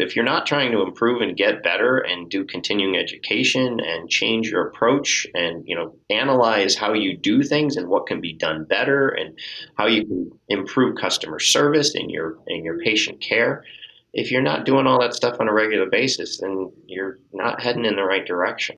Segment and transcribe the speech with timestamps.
[0.00, 4.48] If you're not trying to improve and get better and do continuing education and change
[4.48, 8.62] your approach and you know analyze how you do things and what can be done
[8.62, 9.36] better and
[9.76, 13.64] how you can improve customer service in your in your patient care,
[14.12, 17.84] if you're not doing all that stuff on a regular basis, then you're not heading
[17.84, 18.76] in the right direction.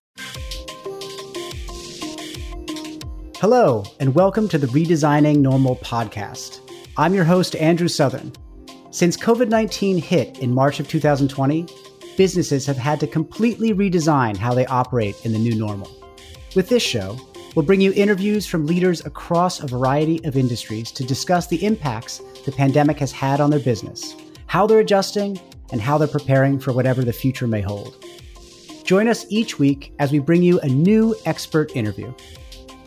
[3.36, 6.60] Hello, and welcome to the Redesigning Normal podcast.
[6.96, 8.32] I'm your host, Andrew Southern.
[8.92, 11.64] Since COVID 19 hit in March of 2020,
[12.16, 15.88] businesses have had to completely redesign how they operate in the new normal.
[16.56, 17.16] With this show,
[17.54, 22.20] we'll bring you interviews from leaders across a variety of industries to discuss the impacts
[22.44, 24.16] the pandemic has had on their business,
[24.46, 28.04] how they're adjusting, and how they're preparing for whatever the future may hold.
[28.82, 32.12] Join us each week as we bring you a new expert interview.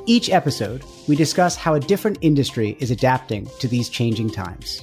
[0.05, 4.81] Each episode, we discuss how a different industry is adapting to these changing times.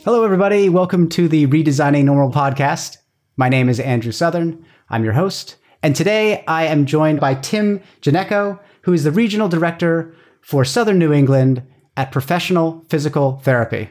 [0.05, 0.69] Hello, everybody.
[0.69, 2.99] Welcome to the Redesigning Normal podcast.
[3.37, 4.65] My name is Andrew Southern.
[4.91, 5.57] I'm your host.
[5.83, 11.01] And today I am joined by Tim Janecko, who is the regional director for Southern
[11.01, 11.65] New England
[11.97, 13.89] at Professional Physical Therapy.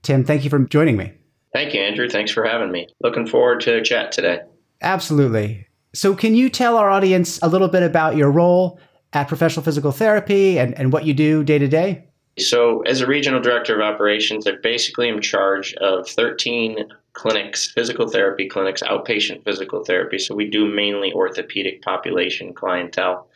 [0.00, 1.12] Tim, thank you for joining me.
[1.52, 2.08] Thank you, Andrew.
[2.08, 2.86] Thanks for having me.
[3.02, 4.40] Looking forward to chat today.
[4.80, 5.67] Absolutely.
[5.94, 8.78] So, can you tell our audience a little bit about your role
[9.12, 12.04] at Professional Physical Therapy and, and what you do day to day?
[12.38, 17.70] So, as a regional director of operations, I basically am in charge of 13 clinics,
[17.72, 20.18] physical therapy clinics, outpatient physical therapy.
[20.18, 23.26] So, we do mainly orthopedic population clientele,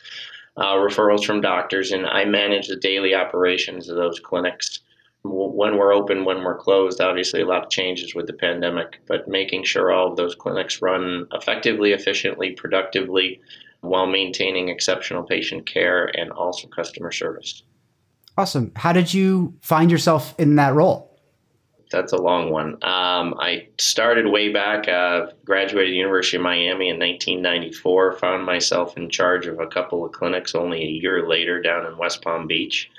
[0.55, 4.79] uh, referrals from doctors, and I manage the daily operations of those clinics
[5.23, 9.27] when we're open, when we're closed, obviously a lot of changes with the pandemic, but
[9.27, 13.39] making sure all of those clinics run effectively, efficiently, productively,
[13.81, 17.63] while maintaining exceptional patient care and also customer service.
[18.37, 18.71] Awesome.
[18.75, 21.09] How did you find yourself in that role?
[21.91, 22.73] That's a long one.
[22.83, 29.11] Um, I started way back, uh, graduated University of Miami in 1994, found myself in
[29.11, 32.89] charge of a couple of clinics only a year later down in West Palm Beach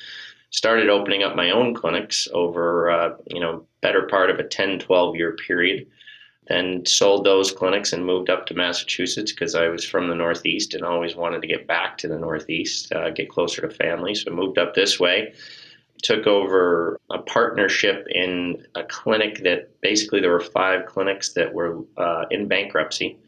[0.55, 4.79] started opening up my own clinics over uh, you know better part of a 10
[4.79, 5.87] 12 year period
[6.49, 10.75] then sold those clinics and moved up to massachusetts because i was from the northeast
[10.75, 14.15] and always wanted to get back to the northeast uh, get closer to family.
[14.15, 15.35] So moved up this way
[16.05, 21.81] took over a partnership in a clinic that basically there were five clinics that were
[21.97, 23.19] uh, in bankruptcy.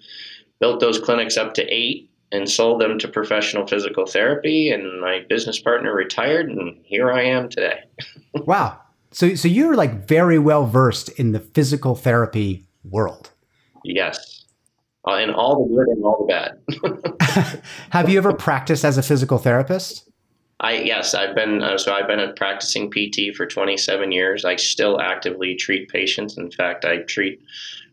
[0.60, 5.24] Built those clinics up to eight and sold them to professional physical therapy and my
[5.28, 7.80] business partner retired and here I am today.
[8.34, 8.80] wow.
[9.12, 13.30] So so you're like very well versed in the physical therapy world.
[13.84, 14.44] Yes.
[15.06, 16.32] Uh, and all the good and all the
[17.22, 17.62] bad.
[17.90, 20.10] Have you ever practiced as a physical therapist?
[20.58, 24.44] I yes, I've been uh, so I've been a practicing PT for 27 years.
[24.44, 26.36] I still actively treat patients.
[26.36, 27.40] In fact, I treat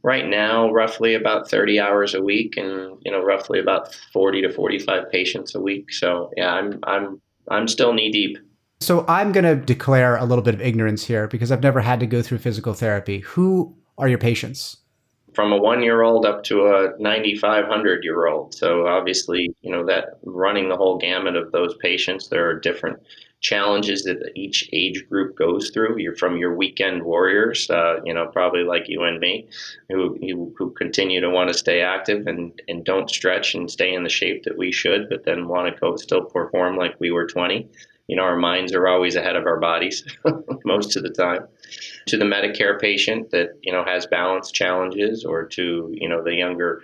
[0.03, 4.53] right now roughly about 30 hours a week and you know roughly about 40 to
[4.53, 5.91] 45 patients a week.
[5.91, 8.37] So yeah i'm i'm i'm still knee deep.
[8.81, 11.99] So i'm going to declare a little bit of ignorance here because i've never had
[12.01, 13.19] to go through physical therapy.
[13.19, 14.77] Who are your patients?
[15.33, 19.85] From a one year old up to a 9500 year old so obviously you know
[19.85, 22.99] that running the whole gamut of those patients there are different
[23.43, 25.99] challenges that each age group goes through.
[25.99, 29.47] You're from your weekend warriors, uh, you know, probably like you and me,
[29.89, 30.17] who
[30.57, 34.09] who continue to want to stay active and, and don't stretch and stay in the
[34.09, 37.69] shape that we should, but then want to go still perform like we were 20.
[38.07, 40.03] You know, our minds are always ahead of our bodies
[40.65, 41.47] most of the time.
[42.07, 46.33] To the Medicare patient that you know has balance challenges, or to you know the
[46.33, 46.81] younger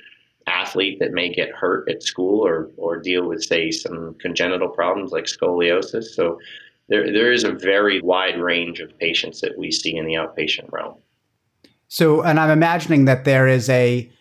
[0.49, 5.11] athlete that may get hurt at school or, or deal with, say, some congenital problems
[5.11, 6.05] like scoliosis.
[6.05, 6.39] So
[6.87, 10.71] there, there is a very wide range of patients that we see in the outpatient
[10.71, 10.95] realm.
[11.87, 14.11] So, and I'm imagining that there is a,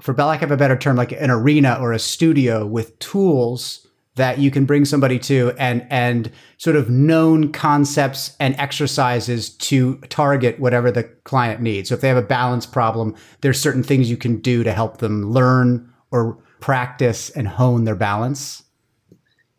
[0.00, 3.85] for lack of a better term, like an arena or a studio with tools
[4.16, 9.96] that you can bring somebody to and and sort of known concepts and exercises to
[10.08, 11.88] target whatever the client needs.
[11.88, 14.98] So if they have a balance problem, there's certain things you can do to help
[14.98, 18.62] them learn or practice and hone their balance.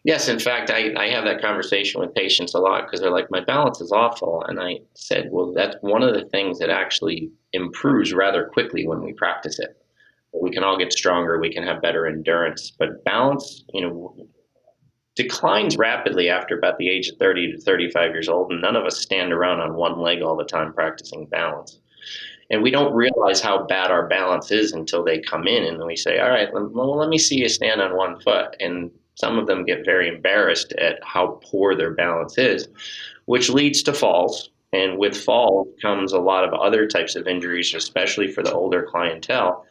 [0.04, 3.30] Yes, in fact, I, I have that conversation with patients a lot because they're like,
[3.30, 4.42] my balance is awful.
[4.48, 9.01] And I said, well, that's one of the things that actually improves rather quickly when
[9.01, 9.75] we practice it.
[10.33, 14.15] We can all get stronger, we can have better endurance, but balance, you know,
[15.18, 18.86] declines rapidly after about the age of 30 to 35 years old, and none of
[18.86, 21.80] us stand around on one leg all the time practicing balance.
[22.50, 25.98] And we don't realize how bad our balance is until they come in and we
[25.98, 28.56] say, All right, well, let me see you stand on one foot.
[28.62, 32.69] And some of them get very embarrassed at how poor their balance is,
[33.25, 34.50] which leads to falls.
[34.72, 38.84] And with falls comes a lot of other types of injuries, especially for the older
[38.84, 39.66] clientele.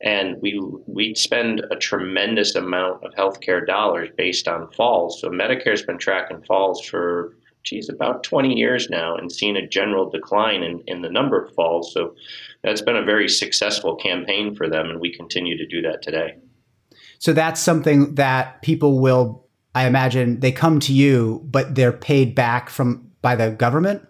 [0.00, 5.20] And we we spend a tremendous amount of healthcare dollars based on falls.
[5.20, 10.08] So Medicare's been tracking falls for geez, about 20 years now and seen a general
[10.08, 11.92] decline in, in the number of falls.
[11.92, 12.14] So
[12.62, 16.36] that's been a very successful campaign for them, and we continue to do that today.
[17.18, 22.34] So that's something that people will, I imagine, they come to you, but they're paid
[22.34, 24.06] back from by the government.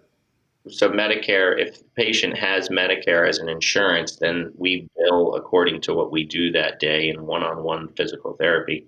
[0.68, 5.94] So Medicare, if the patient has Medicare as an insurance, then we bill according to
[5.94, 8.86] what we do that day in one-on-one physical therapy.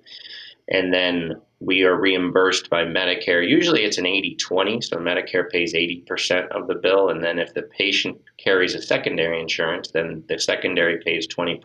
[0.69, 3.47] And then we are reimbursed by Medicare.
[3.47, 7.11] Usually it's an 80 20, so Medicare pays 80% of the bill.
[7.11, 11.61] And then if the patient carries a secondary insurance, then the secondary pays 20%.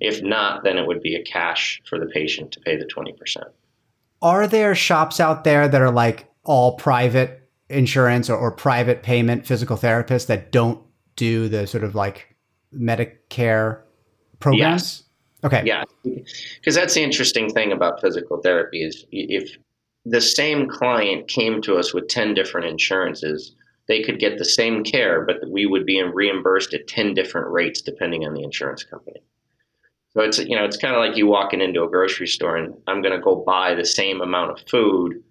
[0.00, 3.44] If not, then it would be a cash for the patient to pay the 20%.
[4.20, 9.46] Are there shops out there that are like all private insurance or, or private payment
[9.46, 10.82] physical therapists that don't
[11.16, 12.36] do the sort of like
[12.74, 13.82] Medicare
[14.40, 14.62] programs?
[14.62, 15.02] Yes.
[15.44, 15.62] Okay.
[15.64, 15.84] Yeah.
[16.04, 19.56] Because that's the interesting thing about physical therapy is if
[20.04, 23.54] the same client came to us with 10 different insurances,
[23.88, 27.80] they could get the same care, but we would be reimbursed at 10 different rates
[27.80, 29.20] depending on the insurance company.
[30.14, 32.74] So it's you know it's kind of like you walking into a grocery store and
[32.86, 35.22] I'm going to go buy the same amount of food.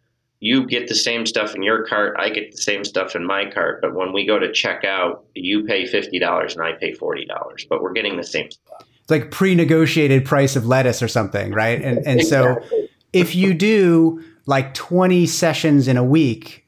[0.41, 3.49] You get the same stuff in your cart, I get the same stuff in my
[3.49, 6.93] cart, but when we go to check out, you pay fifty dollars and I pay
[6.93, 8.83] forty dollars, but we're getting the same stuff.
[9.01, 11.81] It's like pre-negotiated price of lettuce or something, right?
[11.81, 12.67] And and exactly.
[12.69, 16.61] so if you do like twenty sessions in a week,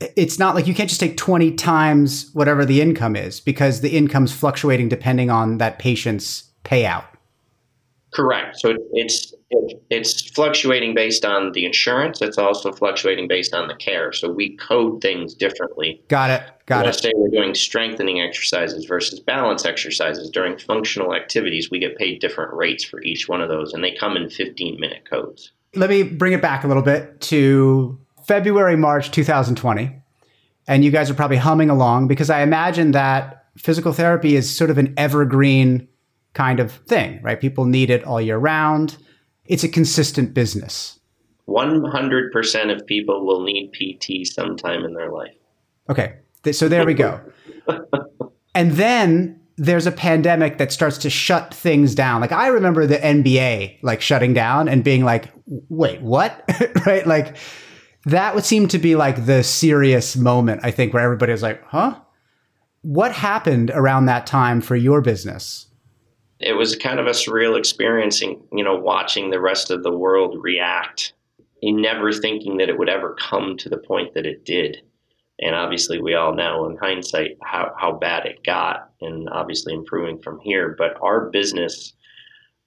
[0.00, 3.96] it's not like you can't just take 20 times whatever the income is because the
[3.96, 7.04] income's fluctuating depending on that patient's payout.
[8.12, 8.58] Correct.
[8.58, 12.20] So it's it's fluctuating based on the insurance.
[12.20, 14.12] It's also fluctuating based on the care.
[14.12, 16.02] So we code things differently.
[16.08, 16.42] Got it.
[16.66, 17.02] Got Let's it.
[17.02, 21.70] say we're doing strengthening exercises versus balance exercises during functional activities.
[21.70, 24.80] We get paid different rates for each one of those, and they come in 15
[24.80, 25.52] minute codes.
[25.74, 30.02] Let me bring it back a little bit to February, March 2020.
[30.68, 34.70] And you guys are probably humming along because I imagine that physical therapy is sort
[34.70, 35.86] of an evergreen
[36.34, 37.40] kind of thing, right?
[37.40, 38.96] People need it all year round.
[39.48, 40.98] It's a consistent business.
[41.48, 45.36] 100% of people will need PT sometime in their life.
[45.88, 46.16] Okay.
[46.52, 47.20] So there we go.
[48.54, 52.20] and then there's a pandemic that starts to shut things down.
[52.20, 56.44] Like I remember the NBA like shutting down and being like, "Wait, what?"
[56.86, 57.06] right?
[57.06, 57.36] Like
[58.04, 61.62] that would seem to be like the serious moment I think where everybody was like,
[61.64, 61.98] "Huh?"
[62.82, 65.65] What happened around that time for your business?
[66.40, 70.36] It was kind of a surreal experiencing, you know, watching the rest of the world
[70.40, 71.14] react
[71.62, 74.82] never thinking that it would ever come to the point that it did.
[75.40, 80.18] And obviously, we all know in hindsight how, how bad it got, and obviously improving
[80.18, 80.74] from here.
[80.78, 81.92] But our business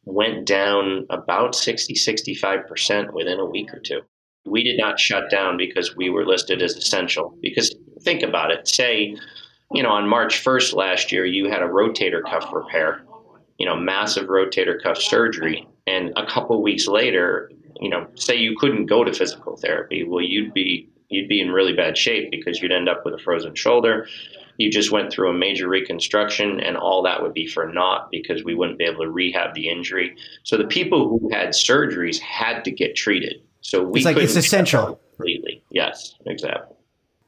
[0.06, 4.02] went down about 60, 65% within a week or two.
[4.46, 7.38] We did not shut down because we were listed as essential.
[7.42, 9.16] Because think about it say,
[9.72, 13.04] you know, on March 1st last year, you had a rotator cuff repair
[13.60, 18.58] you know, massive rotator cuff surgery, and a couple weeks later, you know, say you
[18.58, 22.62] couldn't go to physical therapy, well, you'd be you'd be in really bad shape because
[22.62, 24.08] you'd end up with a frozen shoulder.
[24.58, 28.44] You just went through a major reconstruction, and all that would be for naught because
[28.44, 30.16] we wouldn't be able to rehab the injury.
[30.44, 33.42] So the people who had surgeries had to get treated.
[33.62, 35.00] So we it's like it's essential.
[35.16, 36.76] Completely, yes, exactly.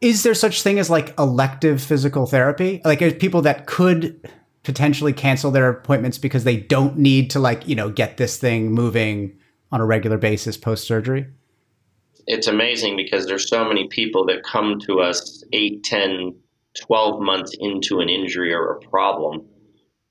[0.02, 2.82] Is there such thing as like elective physical therapy?
[2.84, 4.30] Like people that could
[4.64, 8.72] potentially cancel their appointments because they don't need to like you know get this thing
[8.72, 9.38] moving
[9.72, 11.26] on a regular basis post surgery
[12.28, 16.36] it's amazing because there's so many people that come to us 8 10
[16.80, 19.46] 12 months into an injury or a problem.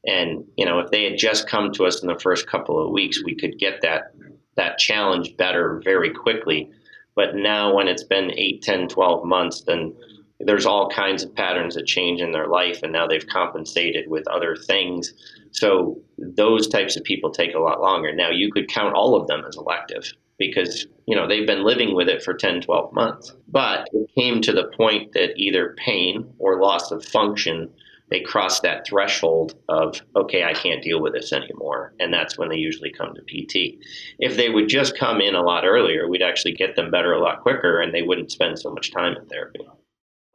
[0.07, 2.90] And you know if they had just come to us in the first couple of
[2.90, 4.12] weeks we could get that
[4.57, 6.71] that challenge better very quickly.
[7.14, 9.95] But now when it's been 8 10 12 months then
[10.40, 14.26] there's all kinds of patterns that change in their life, and now they've compensated with
[14.28, 15.12] other things.
[15.52, 18.14] So those types of people take a lot longer.
[18.14, 21.94] Now you could count all of them as elective because you know they've been living
[21.94, 26.32] with it for 10 12 months but it came to the point that either pain
[26.38, 27.70] or loss of function
[28.09, 32.49] they cross that threshold of okay i can't deal with this anymore and that's when
[32.49, 33.85] they usually come to pt
[34.18, 37.20] if they would just come in a lot earlier we'd actually get them better a
[37.20, 39.61] lot quicker and they wouldn't spend so much time in therapy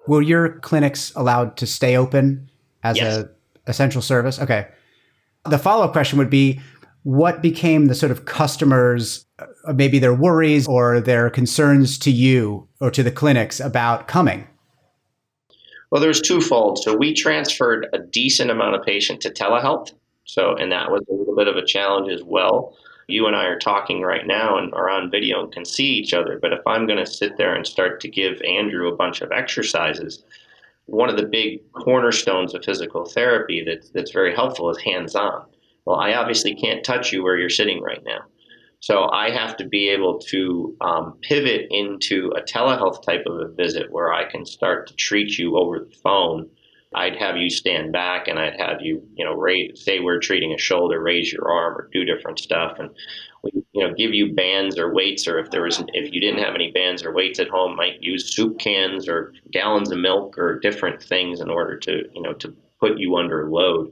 [0.07, 2.50] were your clinics allowed to stay open
[2.83, 3.17] as Yes.
[3.17, 3.29] a
[3.67, 4.67] essential service okay
[5.50, 6.59] the follow-up question would be
[7.03, 12.67] what became the sort of customers uh, maybe their worries or their concerns to you
[12.79, 14.47] or to the clinics about coming
[15.91, 16.79] Well, there's twofold.
[16.79, 19.91] So we transferred a decent amount of patient to telehealth.
[20.25, 22.75] So, and that was a little bit of a challenge as well.
[23.07, 26.13] You and I are talking right now and are on video and can see each
[26.13, 26.39] other.
[26.41, 29.31] But if I'm going to sit there and start to give Andrew a bunch of
[29.31, 30.24] exercises,
[30.85, 35.45] one of the big cornerstones of physical therapy that's, that's very helpful is hands on.
[35.85, 38.21] Well, I obviously can't touch you where you're sitting right now.
[38.79, 43.47] So I have to be able to um, pivot into a telehealth type of a
[43.47, 46.50] visit where I can start to treat you over the phone.
[46.95, 50.53] I'd have you stand back and I'd have you, you know, raise, say we're treating
[50.53, 52.77] a shoulder, raise your arm or do different stuff.
[52.79, 52.89] And
[53.43, 56.43] we, you know, give you bands or weights, or if there was, if you didn't
[56.43, 60.37] have any bands or weights at home, might use soup cans or gallons of milk
[60.37, 63.91] or different things in order to, you know, to put you under load.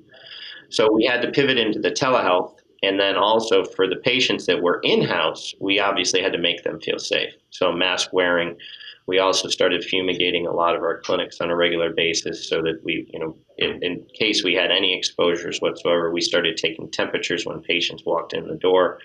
[0.69, 2.55] So we had to pivot into the telehealth.
[2.81, 6.63] And then also for the patients that were in house, we obviously had to make
[6.63, 7.33] them feel safe.
[7.49, 8.57] So mask wearing.
[9.05, 12.81] We also started fumigating a lot of our clinics on a regular basis so that
[12.83, 17.45] we, you know, in, in case we had any exposures whatsoever, we started taking temperatures
[17.45, 18.99] when patients walked in the door,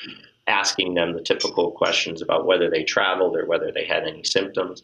[0.46, 4.82] asking them the typical questions about whether they traveled or whether they had any symptoms.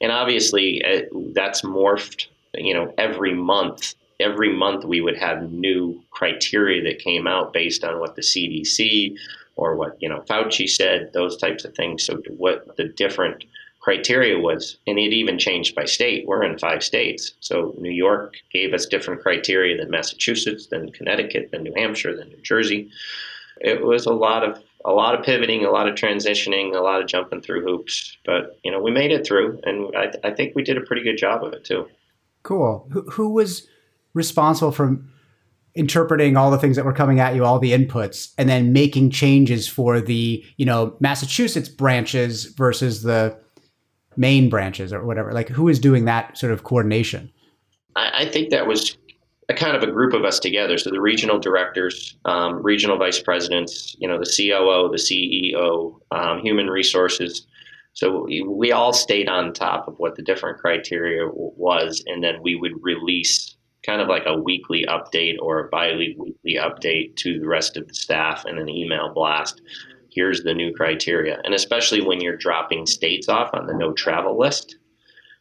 [0.00, 6.02] And obviously, uh, that's morphed, you know, every month every month we would have new
[6.10, 9.14] criteria that came out based on what the CDC
[9.56, 12.04] or what you know Fauci said, those types of things.
[12.04, 13.44] So what the different
[13.86, 16.26] criteria was, and it even changed by state.
[16.26, 21.50] We're in five states, so New York gave us different criteria than Massachusetts, than Connecticut,
[21.52, 22.90] than New Hampshire, than New Jersey.
[23.60, 27.00] It was a lot of a lot of pivoting, a lot of transitioning, a lot
[27.00, 30.56] of jumping through hoops, but you know we made it through, and I, I think
[30.56, 31.86] we did a pretty good job of it too.
[32.42, 32.88] Cool.
[32.90, 33.68] Who, who was
[34.14, 34.98] responsible for
[35.76, 39.10] interpreting all the things that were coming at you, all the inputs, and then making
[39.10, 43.38] changes for the, you know, Massachusetts branches versus the
[44.16, 45.32] main branches or whatever?
[45.32, 47.30] Like, who is doing that sort of coordination?
[47.94, 48.96] I, I think that was
[49.48, 50.76] a kind of a group of us together.
[50.78, 56.40] So the regional directors, um, regional vice presidents, you know, the COO, the CEO, um,
[56.40, 57.46] human resources.
[57.92, 62.22] So we, we all stayed on top of what the different criteria w- was, and
[62.22, 67.38] then we would release kind of like a weekly update or a bi-weekly update to
[67.38, 69.62] the rest of the staff and an email blast.
[70.16, 74.38] Here's the new criteria, and especially when you're dropping states off on the no travel
[74.38, 74.78] list.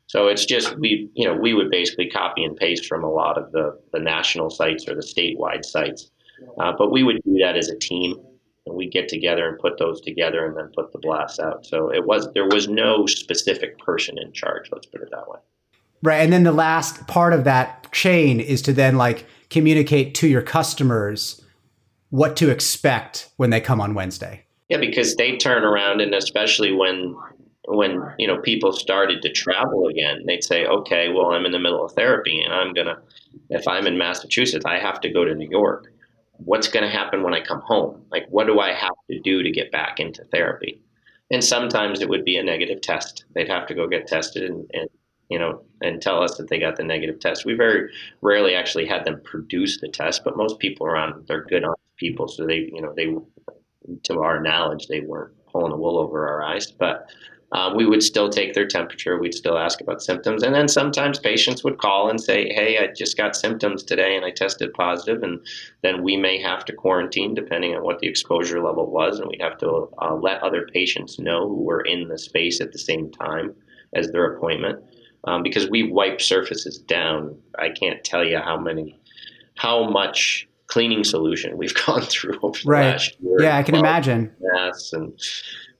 [0.07, 3.37] So it's just we, you know, we would basically copy and paste from a lot
[3.37, 6.11] of the, the national sites or the statewide sites,
[6.59, 8.19] uh, but we would do that as a team,
[8.65, 11.65] and we get together and put those together, and then put the blasts out.
[11.65, 14.69] So it was there was no specific person in charge.
[14.73, 15.39] Let's put it that way.
[16.03, 16.17] Right.
[16.17, 20.41] And then the last part of that chain is to then like communicate to your
[20.41, 21.41] customers
[22.09, 24.44] what to expect when they come on Wednesday.
[24.69, 27.15] Yeah, because they turn around, and especially when
[27.67, 31.59] when you know people started to travel again, they'd say, "Okay, well, I'm in the
[31.59, 32.97] middle of therapy, and I'm gonna,
[33.49, 35.91] if I'm in Massachusetts, I have to go to New York.
[36.37, 38.05] What's going to happen when I come home?
[38.11, 40.81] Like, what do I have to do to get back into therapy?"
[41.31, 43.25] And sometimes it would be a negative test.
[43.35, 44.89] They'd have to go get tested and, and
[45.29, 47.45] you know and tell us that they got the negative test.
[47.45, 47.89] We very
[48.21, 52.27] rarely actually had them produce the test, but most people around they're good honest people,
[52.27, 53.07] so they you know they
[54.03, 57.09] to our knowledge they weren't pulling the wool over our eyes, but
[57.51, 59.17] uh, we would still take their temperature.
[59.17, 60.43] We'd still ask about symptoms.
[60.43, 64.25] And then sometimes patients would call and say, Hey, I just got symptoms today and
[64.25, 65.23] I tested positive.
[65.23, 65.39] And
[65.81, 69.19] then we may have to quarantine depending on what the exposure level was.
[69.19, 72.71] And we'd have to uh, let other patients know who were in the space at
[72.71, 73.55] the same time
[73.93, 74.83] as their appointment.
[75.23, 77.37] Um, because we wipe surfaces down.
[77.57, 78.99] I can't tell you how many,
[79.55, 82.91] how much cleaning solution we've gone through over the Right.
[82.91, 83.35] last year.
[83.41, 84.31] Yeah, I can imagine.
[84.39, 85.17] masks and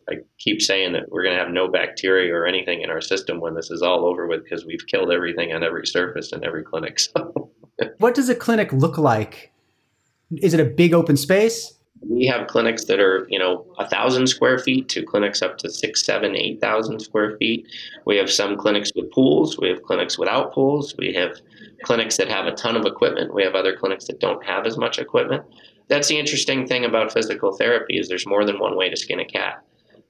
[0.09, 3.39] I keep saying that we're going to have no bacteria or anything in our system
[3.39, 6.63] when this is all over with because we've killed everything on every surface in every
[6.63, 6.99] clinic.
[7.77, 9.51] So What does a clinic look like?
[10.41, 11.73] Is it a big open space?
[12.07, 15.69] We have clinics that are you know a thousand square feet to clinics up to
[15.69, 17.67] six seven eight thousand square feet.
[18.05, 21.39] We have some clinics with pools we have clinics without pools we have
[21.83, 24.77] clinics that have a ton of equipment we have other clinics that don't have as
[24.77, 25.43] much equipment.
[25.87, 29.19] That's the interesting thing about physical therapy is there's more than one way to skin
[29.19, 29.63] a cat.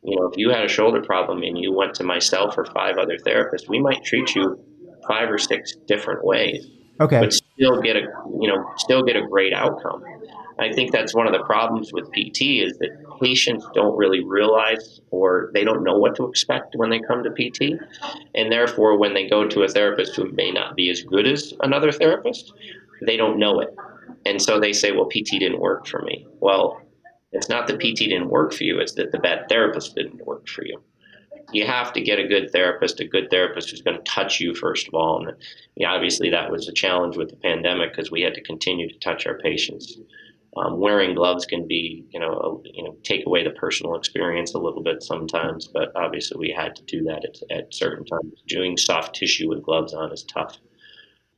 [0.04, 2.98] You know if you had a shoulder problem and you went to myself or five
[2.98, 4.60] other therapists we might treat you
[5.08, 6.68] five or six different ways.
[7.00, 7.20] Okay.
[7.20, 8.02] But still get a
[8.40, 10.04] you know still get a great outcome
[10.58, 15.02] I think that's one of the problems with PT is that patients don't really realize
[15.12, 17.80] or they don't know what to expect when they come to PT.
[18.34, 21.54] And therefore, when they go to a therapist who may not be as good as
[21.60, 22.54] another therapist,
[23.06, 23.76] they don't know it.
[24.26, 26.26] And so they say, well, PT didn't work for me.
[26.40, 26.82] Well,
[27.34, 30.48] it's not that PT didn't work for you, it's that the bad therapist didn't work
[30.48, 30.82] for you.
[31.52, 34.56] You have to get a good therapist, a good therapist who's going to touch you,
[34.56, 35.28] first of all.
[35.28, 35.38] And
[35.86, 39.28] obviously, that was a challenge with the pandemic because we had to continue to touch
[39.28, 39.98] our patients
[40.58, 44.54] um, wearing gloves can be, you know, a, you know, take away the personal experience
[44.54, 45.68] a little bit sometimes.
[45.68, 48.34] But obviously, we had to do that at, at certain times.
[48.48, 50.58] Doing soft tissue with gloves on is tough.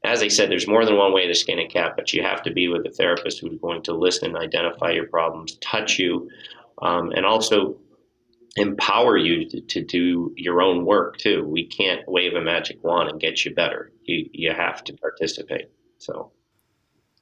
[0.03, 2.43] As I said, there's more than one way to skin a cat, but you have
[2.43, 6.29] to be with a therapist who's going to listen, identify your problems, touch you,
[6.81, 7.77] um, and also
[8.55, 11.43] empower you to, to, do your own work too.
[11.47, 13.91] We can't wave a magic wand and get you better.
[14.03, 15.69] You you have to participate.
[15.97, 16.31] So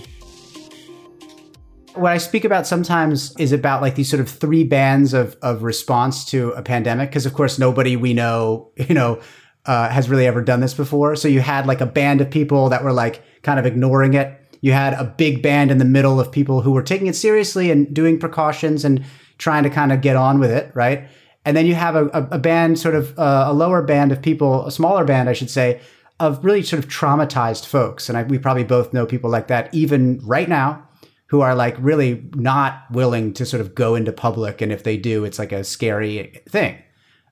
[1.96, 5.64] What I speak about sometimes is about like these sort of three bands of, of
[5.64, 9.22] response to a pandemic, because of course nobody we know, you know,
[9.66, 11.16] uh, has really ever done this before.
[11.16, 14.44] So you had like a band of people that were like kind of ignoring it
[14.64, 17.70] you had a big band in the middle of people who were taking it seriously
[17.70, 19.04] and doing precautions and
[19.38, 21.06] trying to kind of get on with it, right?
[21.46, 24.66] And then you have a, a, band, sort of uh, a lower band of people,
[24.66, 25.82] a smaller band, I should say,
[26.20, 28.08] of really sort of traumatized folks.
[28.08, 30.88] And I, we probably both know people like that, even right now,
[31.28, 34.62] who are like really not willing to sort of go into public.
[34.62, 36.82] And if they do, it's like a scary thing.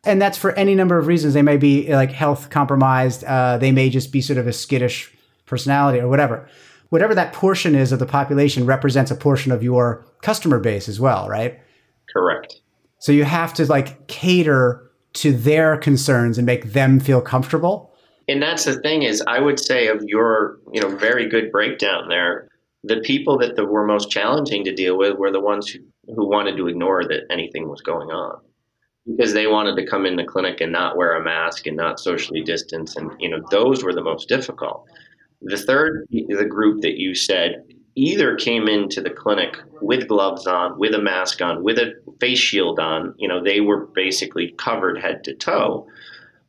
[0.04, 1.34] And that's for any number of reasons.
[1.34, 3.24] They may be like health compromised.
[3.24, 5.14] Uh, they may just be sort of a skittish
[5.46, 6.50] personality or whatever
[6.92, 11.00] whatever that portion is of the population represents a portion of your customer base as
[11.00, 11.60] well, right?
[12.14, 12.61] Correct.
[13.02, 17.94] So you have to like cater to their concerns and make them feel comfortable.
[18.28, 22.08] And that's the thing is I would say of your, you know, very good breakdown
[22.08, 22.48] there,
[22.84, 25.80] the people that the, were most challenging to deal with were the ones who,
[26.16, 28.40] who wanted to ignore that anything was going on
[29.06, 32.00] because they wanted to come in the clinic and not wear a mask and not
[32.00, 34.88] socially distance and you know those were the most difficult
[35.42, 37.64] the third, the group that you said
[37.96, 42.40] either came into the clinic with gloves on, with a mask on, with a face
[42.40, 43.14] shield on.
[43.18, 45.88] You know, they were basically covered head to toe.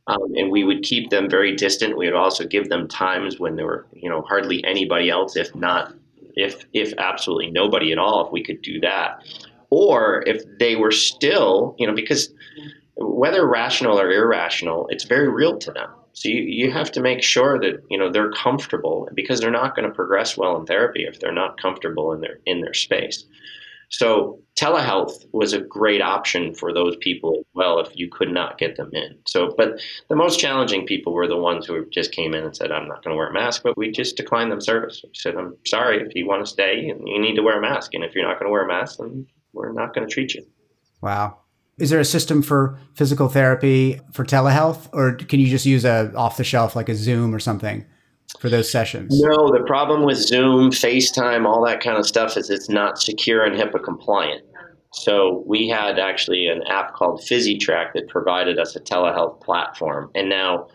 [0.09, 1.97] Um, and we would keep them very distant.
[1.97, 5.55] We would also give them times when there were, you know, hardly anybody else, if
[5.55, 5.95] not,
[6.35, 9.23] if if absolutely nobody at all, if we could do that,
[9.71, 12.35] or if they were still, you know, because
[12.97, 15.91] whether rational or irrational, it's very real to them.
[16.15, 19.75] So you, you have to make sure that you know they're comfortable because they're not
[19.75, 23.25] going to progress well in therapy if they're not comfortable in their in their space.
[23.93, 28.57] So telehealth was a great option for those people as well if you could not
[28.57, 29.19] get them in.
[29.27, 32.73] So, but the most challenging people were the ones who just came in and said,
[32.73, 35.03] "I'm not going to wear a mask," but we just declined them service.
[35.05, 37.93] We said, "I'm sorry if you want to stay, you need to wear a mask,
[37.93, 40.35] and if you're not going to wear a mask, then we're not going to treat
[40.35, 40.47] you."
[41.03, 41.42] Wow.
[41.79, 46.13] Is there a system for physical therapy for telehealth, or can you just use a
[46.15, 47.87] off the shelf like a Zoom or something?
[48.39, 49.21] for those sessions?
[49.21, 53.45] No, the problem with Zoom, FaceTime, all that kind of stuff is it's not secure
[53.45, 54.43] and HIPAA compliant.
[54.93, 60.11] So we had actually an app called PhysiTrack that provided us a telehealth platform.
[60.15, 60.69] And now,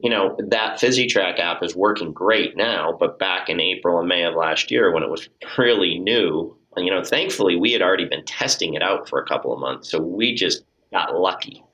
[0.00, 4.24] you know, that PhysiTrack app is working great now, but back in April and May
[4.24, 8.24] of last year when it was really new, you know, thankfully we had already been
[8.24, 9.90] testing it out for a couple of months.
[9.90, 11.64] So we just got lucky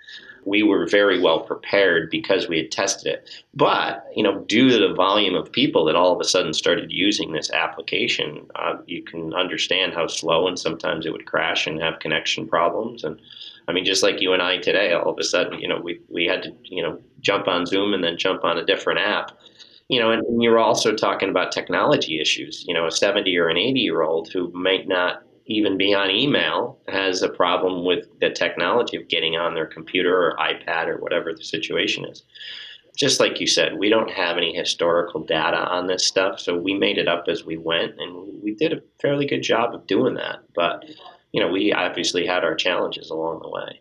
[0.44, 3.30] we were very well prepared because we had tested it.
[3.54, 6.90] But, you know, due to the volume of people that all of a sudden started
[6.90, 11.80] using this application, uh, you can understand how slow and sometimes it would crash and
[11.80, 13.04] have connection problems.
[13.04, 13.20] And
[13.68, 16.00] I mean, just like you and I today, all of a sudden, you know, we,
[16.08, 19.32] we had to, you know, jump on Zoom and then jump on a different app.
[19.90, 22.64] You know, and, and you're also talking about technology issues.
[22.66, 26.11] You know, a 70 or an 80 year old who might not even be on
[26.11, 30.98] email has a problem with the technology of getting on their computer or iPad or
[30.98, 32.22] whatever the situation is.
[32.96, 36.74] Just like you said, we don't have any historical data on this stuff, so we
[36.74, 40.14] made it up as we went, and we did a fairly good job of doing
[40.14, 40.38] that.
[40.55, 40.85] But
[41.33, 43.81] you know, we obviously had our challenges along the way.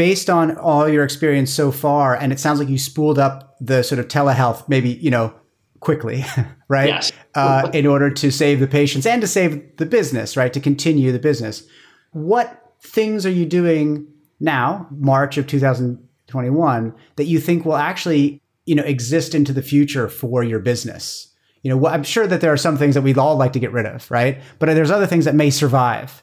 [0.00, 3.82] Based on all your experience so far, and it sounds like you spooled up the
[3.82, 5.34] sort of telehealth, maybe you know
[5.80, 6.24] quickly,
[6.68, 6.88] right?
[6.88, 7.12] Yes.
[7.34, 10.54] uh, in order to save the patients and to save the business, right?
[10.54, 11.64] To continue the business.
[12.12, 14.06] What things are you doing
[14.40, 20.08] now, March of 2021, that you think will actually, you know, exist into the future
[20.08, 21.30] for your business?
[21.62, 23.70] You know, I'm sure that there are some things that we'd all like to get
[23.70, 24.40] rid of, right?
[24.58, 26.22] But there's other things that may survive.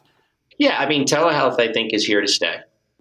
[0.58, 2.58] Yeah, I mean, telehealth, I think, is here to stay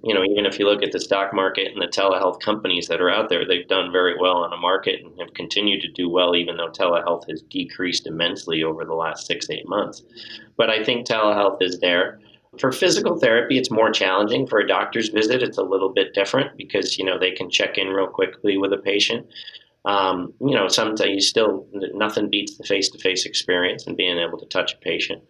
[0.07, 3.01] you know, even if you look at the stock market and the telehealth companies that
[3.01, 6.09] are out there, they've done very well on the market and have continued to do
[6.09, 10.05] well, even though telehealth has decreased immensely over the last six, eight months.
[10.57, 12.21] But I think telehealth is there.
[12.61, 14.47] For physical therapy, it's more challenging.
[14.47, 17.77] For a doctor's visit, it's a little bit different because, you know, they can check
[17.77, 19.27] in real quickly with a patient.
[19.85, 24.19] Um, you know, sometimes you still, nothing beats the face to face experience and being
[24.19, 25.25] able to touch a patient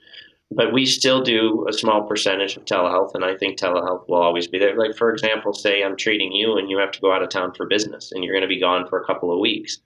[0.52, 4.46] but we still do a small percentage of telehealth, and I think telehealth will always
[4.46, 4.76] be there.
[4.76, 7.52] Like, for example, say I'm treating you and you have to go out of town
[7.54, 9.80] for business and you're going to be gone for a couple of weeks.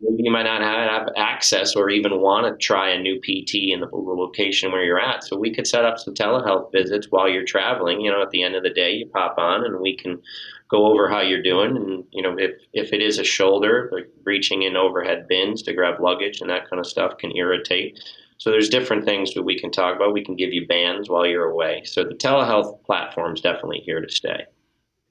[0.00, 3.88] You might not have access or even want to try a new PT in the
[3.92, 5.22] location where you're at.
[5.22, 8.00] So we could set up some telehealth visits while you're traveling.
[8.00, 10.20] You know, at the end of the day, you pop on and we can
[10.68, 11.76] go over how you're doing.
[11.76, 15.72] And, you know, if, if it is a shoulder, like reaching in overhead bins to
[15.72, 17.96] grab luggage and that kind of stuff can irritate
[18.42, 20.12] so there's different things that we can talk about.
[20.12, 21.82] We can give you bands while you're away.
[21.84, 24.46] So the telehealth platform is definitely here to stay.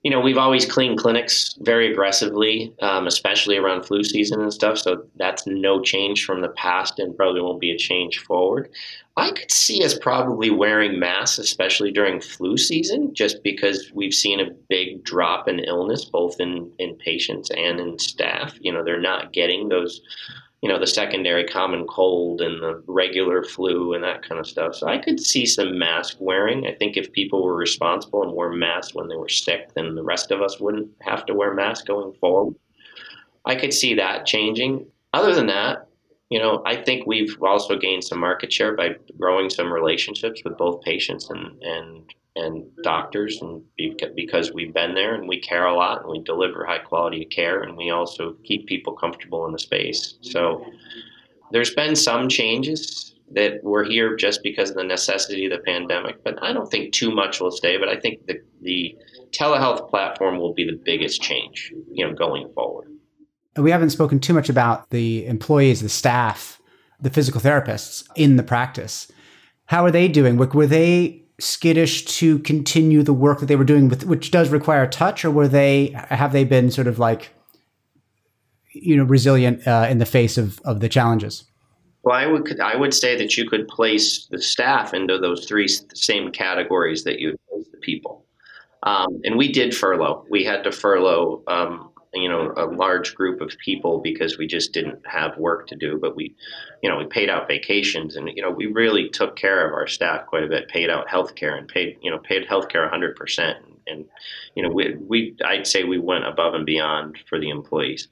[0.03, 4.79] You know, we've always cleaned clinics very aggressively, um, especially around flu season and stuff.
[4.79, 8.69] So that's no change from the past and probably won't be a change forward.
[9.15, 14.41] I could see us probably wearing masks, especially during flu season, just because we've seen
[14.41, 18.57] a big drop in illness, both in, in patients and in staff.
[18.59, 20.01] You know, they're not getting those
[20.61, 24.75] you know, the secondary common cold and the regular flu and that kind of stuff.
[24.75, 26.67] So I could see some mask wearing.
[26.67, 30.03] I think if people were responsible and wore masks when they were sick, then the
[30.03, 32.55] rest of us wouldn't have to wear masks going forward.
[33.45, 34.85] I could see that changing.
[35.13, 35.87] Other than that,
[36.29, 40.57] you know, I think we've also gained some market share by growing some relationships with
[40.57, 42.03] both patients and, and
[42.35, 43.61] and doctors and
[44.15, 47.61] because we've been there and we care a lot and we deliver high quality care
[47.61, 50.15] and we also keep people comfortable in the space.
[50.21, 50.65] So
[51.51, 56.21] there's been some changes that we're here just because of the necessity of the pandemic
[56.21, 58.93] but i don't think too much will stay but i think the, the
[59.31, 62.89] telehealth platform will be the biggest change you know going forward.
[63.57, 66.61] We haven't spoken too much about the employees the staff
[67.01, 69.11] the physical therapists in the practice.
[69.65, 70.37] How are they doing?
[70.37, 74.87] Were they skittish to continue the work that they were doing with which does require
[74.87, 77.33] touch or were they have they been sort of like
[78.73, 81.43] you know resilient uh, in the face of of the challenges?
[82.03, 85.67] Well i would i would say that you could place the staff into those three
[85.93, 88.25] same categories that you place the people.
[88.83, 90.25] Um, and we did furlough.
[90.29, 94.73] We had to furlough um, you know a large group of people because we just
[94.73, 96.35] didn't have work to do but we
[96.83, 99.87] you know we paid out vacations and you know we really took care of our
[99.87, 102.89] staff quite a bit paid out health care and paid you know paid health care
[102.89, 103.55] 100%
[103.87, 104.05] and
[104.55, 108.09] you know we, we i'd say we went above and beyond for the employees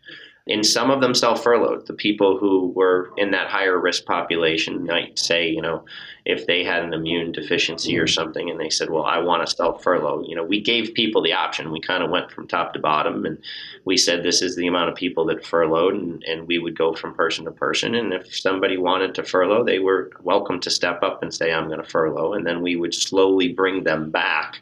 [0.50, 1.86] and some of them self furloughed.
[1.86, 5.86] The people who were in that higher risk population might say, you know,
[6.26, 8.14] if they had an immune deficiency or mm-hmm.
[8.14, 11.22] something and they said, well, I want to self furlough, you know, we gave people
[11.22, 11.72] the option.
[11.72, 13.38] We kind of went from top to bottom and
[13.86, 16.94] we said, this is the amount of people that furloughed and, and we would go
[16.94, 17.94] from person to person.
[17.94, 21.68] And if somebody wanted to furlough, they were welcome to step up and say, I'm
[21.68, 22.34] going to furlough.
[22.34, 24.62] And then we would slowly bring them back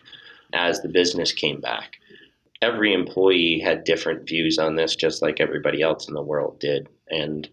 [0.54, 1.98] as the business came back
[2.62, 6.88] every employee had different views on this, just like everybody else in the world did.
[7.10, 7.50] And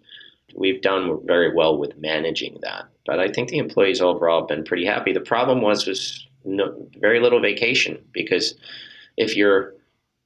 [0.55, 2.87] we've done very well with managing that.
[3.07, 5.13] But I think the employees overall have been pretty happy.
[5.13, 8.55] The problem was was no, very little vacation because
[9.17, 9.75] if you're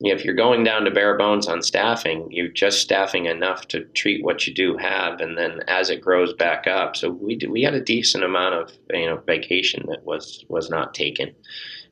[0.01, 4.25] if you're going down to bare bones on staffing, you're just staffing enough to treat
[4.25, 6.97] what you do have, and then as it grows back up.
[6.97, 10.71] So we do, we had a decent amount of you know vacation that was was
[10.71, 11.35] not taken,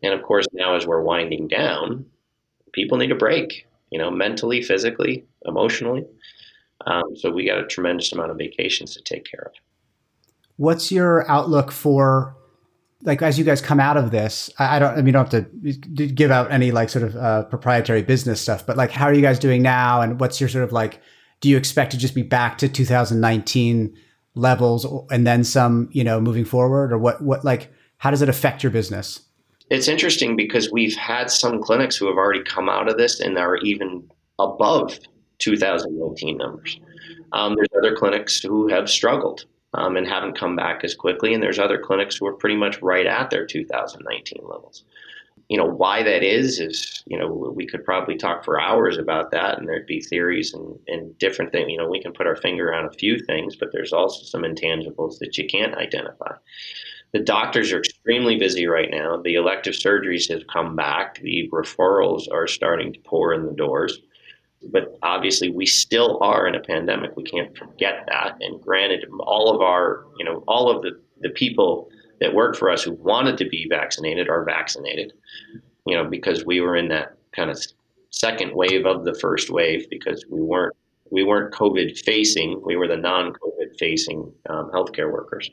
[0.03, 2.07] and of course now as we're winding down,
[2.77, 6.05] people need a break, you know, mentally, physically, emotionally.
[6.87, 9.53] Um, so we got a tremendous amount of vacations to take care of.
[10.57, 12.37] What's your outlook for,
[13.03, 14.51] like, as you guys come out of this?
[14.59, 15.47] I, don't, I mean, you don't have
[15.97, 19.15] to give out any like sort of uh, proprietary business stuff, but like, how are
[19.15, 20.03] you guys doing now?
[20.03, 21.01] And what's your sort of like,
[21.41, 23.97] do you expect to just be back to 2019
[24.35, 27.23] levels and then some, you know, moving forward, or what?
[27.23, 29.21] What like, how does it affect your business?
[29.71, 33.37] It's interesting because we've had some clinics who have already come out of this and
[33.39, 34.99] are even above
[35.39, 36.81] 2019 numbers.
[37.33, 41.43] Um, there's other clinics who have struggled um, and haven't come back as quickly, and
[41.43, 44.85] there's other clinics who are pretty much right at their 2019 levels.
[45.49, 49.31] You know why that is is you know we could probably talk for hours about
[49.31, 51.71] that, and there'd be theories and, and different things.
[51.71, 54.43] You know we can put our finger on a few things, but there's also some
[54.43, 56.33] intangibles that you can't identify.
[57.13, 59.21] The doctors are extremely busy right now.
[59.23, 61.21] The elective surgeries have come back.
[61.21, 64.01] The referrals are starting to pour in the doors.
[64.71, 67.17] But obviously, we still are in a pandemic.
[67.17, 68.37] We can't forget that.
[68.41, 71.89] And granted, all of our, you know, all of the, the people
[72.21, 75.13] that work for us who wanted to be vaccinated are vaccinated,
[75.87, 77.63] you know, because we were in that kind of
[78.11, 80.75] second wave of the first wave because we weren't
[81.13, 82.61] we weren't COVID facing.
[82.65, 85.49] We were the non-COVID facing um, healthcare workers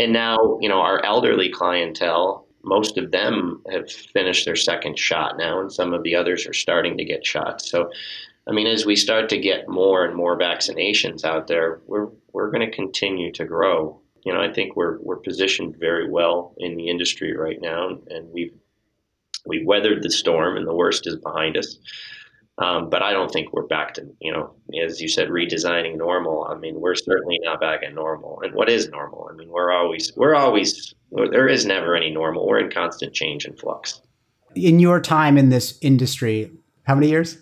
[0.00, 5.36] and now you know our elderly clientele most of them have finished their second shot
[5.38, 7.70] now and some of the others are starting to get shots.
[7.70, 7.90] So
[8.48, 12.50] i mean as we start to get more and more vaccinations out there we're we're
[12.50, 14.00] going to continue to grow.
[14.24, 18.30] You know i think we're we're positioned very well in the industry right now and
[18.32, 18.54] we've
[19.46, 21.78] we've weathered the storm and the worst is behind us
[22.60, 26.44] um, but I don't think we're back to, you know, as you said, redesigning normal.
[26.44, 28.40] I mean, we're certainly not back at normal.
[28.42, 29.28] And what is normal?
[29.32, 32.46] I mean, we're always, we're always, there is never any normal.
[32.46, 34.02] We're in constant change and flux.
[34.54, 37.38] In your time in this industry, how many years?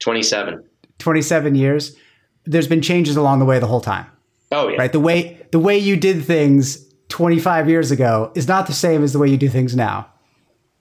[0.00, 0.62] 27.
[0.98, 1.96] 27 years.
[2.44, 4.06] There's been changes along the way the whole time.
[4.52, 4.76] Oh, yeah.
[4.76, 4.92] Right.
[4.92, 9.14] The way, the way you did things 25 years ago is not the same as
[9.14, 10.10] the way you do things now.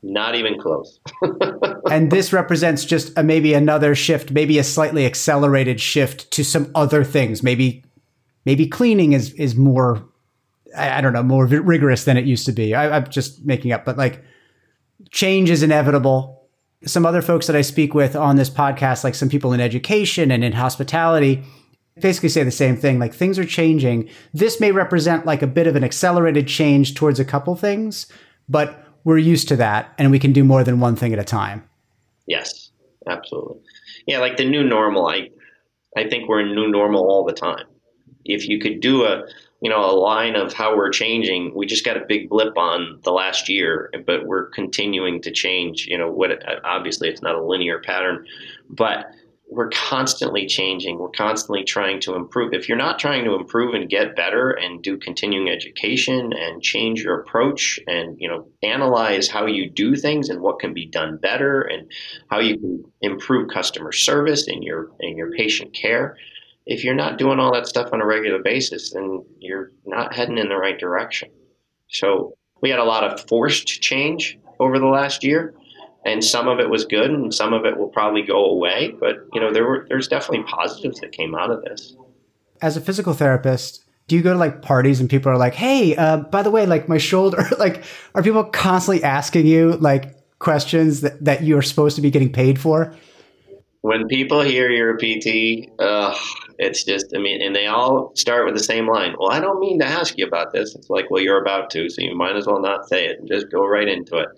[0.04, 1.00] Not even close.
[1.92, 6.72] and this represents just a, maybe another shift, maybe a slightly accelerated shift to some
[6.76, 7.42] other things.
[7.42, 7.84] Maybe
[8.46, 10.08] maybe cleaning is is more
[10.76, 12.76] I, I don't know more rigorous than it used to be.
[12.76, 14.24] I, I'm just making up, but like
[15.10, 16.48] change is inevitable.
[16.86, 20.32] Some other folks that I speak with on this podcast, like some people in education
[20.32, 21.44] and in hospitality,
[22.00, 23.00] basically say the same thing.
[23.00, 24.10] Like things are changing.
[24.34, 28.06] This may represent like a bit of an accelerated change towards a couple things,
[28.48, 31.24] but we're used to that and we can do more than one thing at a
[31.24, 31.64] time.
[32.26, 32.72] Yes,
[33.08, 33.62] absolutely.
[34.06, 35.30] Yeah, like the new normal, I
[35.96, 37.66] I think we're in new normal all the time.
[38.26, 39.24] If you could do a
[39.62, 43.00] you know a line of how we're changing, we just got a big blip on
[43.04, 45.88] the last year, but we're continuing to change.
[45.88, 48.28] You know, what obviously it's not a linear pattern,
[48.70, 49.06] but
[49.50, 51.00] we're constantly changing.
[51.00, 52.54] We're constantly trying to improve.
[52.54, 57.02] If you're not trying to improve and get better and do continuing education and change
[57.02, 61.18] your approach and you know analyze how you do things and what can be done
[61.18, 61.90] better and
[62.30, 66.18] how you can improve customer service and your and your patient care,
[66.66, 70.38] if you're not doing all that stuff on a regular basis, then you're not heading
[70.38, 71.30] in the right direction.
[71.90, 75.54] So we had a lot of forced change over the last year
[76.08, 79.18] and some of it was good and some of it will probably go away but
[79.34, 81.96] you know there were there's definitely positives that came out of this.
[82.62, 85.96] As a physical therapist do you go to like parties and people are like hey
[85.96, 87.84] uh, by the way like my shoulder like
[88.16, 92.60] are people constantly asking you like questions that, that you're supposed to be getting paid
[92.60, 92.94] for?
[93.82, 96.18] When people hear you're a PT, uh,
[96.60, 99.16] it's just, I mean, and they all start with the same line.
[99.20, 100.74] Well, I don't mean to ask you about this.
[100.76, 103.28] It's like, well, you're about to, so you might as well not say it and
[103.28, 104.30] just go right into it.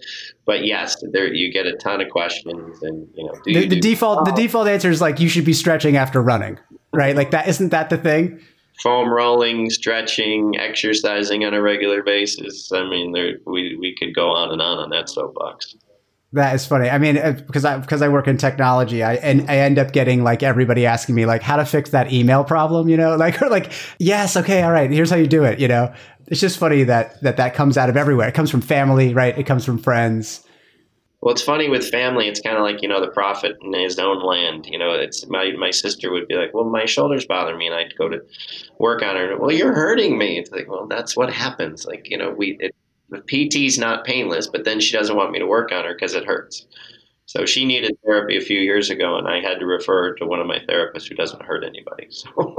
[0.46, 4.22] But yes, there you get a ton of questions, and you know, the, the default
[4.22, 4.32] oh.
[4.32, 6.60] the default answer is like you should be stretching after running,
[6.92, 7.16] right?
[7.16, 8.42] Like that isn't that the thing?
[8.82, 12.72] Foam rolling, stretching, exercising on a regular basis.
[12.72, 15.76] I mean, there, we we could go on and on on that soapbox.
[16.34, 16.90] That is funny.
[16.90, 17.16] I mean,
[17.48, 20.44] because uh, I because I work in technology, I and I end up getting like
[20.44, 23.72] everybody asking me like how to fix that email problem, you know, like or like
[23.98, 25.92] yes, okay, all right, here's how you do it, you know.
[26.28, 28.28] It's just funny that that that comes out of everywhere.
[28.28, 29.36] It comes from family, right?
[29.38, 30.46] It comes from friends.
[31.22, 32.28] Well, it's funny with family.
[32.30, 34.68] It's kind of like you know the prophet in his own land.
[34.68, 37.76] You know, it's my my sister would be like, "Well, my shoulders bother me," and
[37.76, 38.22] I'd go to
[38.78, 39.36] work on her.
[39.38, 40.38] Well, you're hurting me.
[40.38, 41.86] It's like, well, that's what happens.
[41.86, 42.76] Like you know, we it,
[43.28, 46.26] PT's not painless, but then she doesn't want me to work on her because it
[46.26, 46.66] hurts.
[47.26, 50.40] So she needed therapy a few years ago, and I had to refer to one
[50.40, 52.08] of my therapists who doesn't hurt anybody.
[52.10, 52.56] So.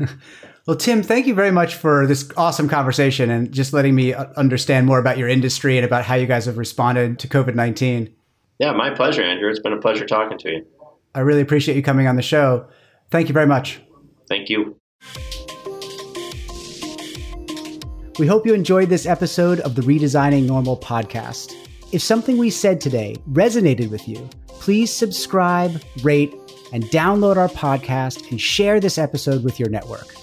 [0.66, 4.24] well, Tim, thank you very much for this awesome conversation and just letting me uh,
[4.36, 8.10] understand more about your industry and about how you guys have responded to COVID 19.
[8.58, 9.50] Yeah, my pleasure, Andrew.
[9.50, 10.66] It's been a pleasure talking to you.
[11.14, 12.66] I really appreciate you coming on the show.
[13.10, 13.80] Thank you very much.
[14.28, 14.80] Thank you.
[18.18, 21.54] We hope you enjoyed this episode of the Redesigning Normal podcast.
[21.92, 26.34] If something we said today resonated with you, please subscribe, rate,
[26.72, 30.14] and download our podcast and share this episode with your network.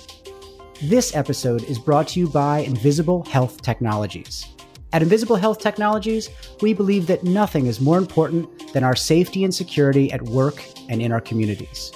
[0.81, 4.47] This episode is brought to you by Invisible Health Technologies.
[4.91, 9.53] At Invisible Health Technologies, we believe that nothing is more important than our safety and
[9.53, 11.91] security at work and in our communities.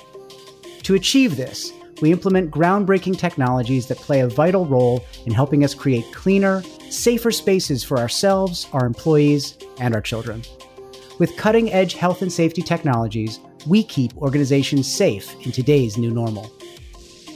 [0.83, 5.73] To achieve this, we implement groundbreaking technologies that play a vital role in helping us
[5.73, 10.43] create cleaner, safer spaces for ourselves, our employees, and our children.
[11.19, 16.51] With cutting edge health and safety technologies, we keep organizations safe in today's new normal.